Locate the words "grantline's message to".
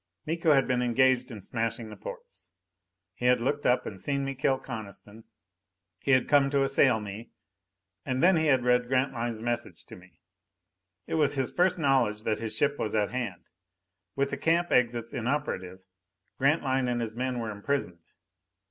8.87-9.95